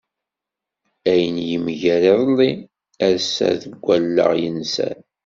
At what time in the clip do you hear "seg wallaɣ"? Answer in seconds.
3.61-4.31